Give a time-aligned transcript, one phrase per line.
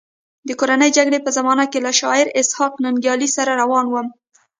[0.47, 4.07] د کورنۍ جګړې په زمانه کې له شاعر اسحق ننګیال سره روان وم.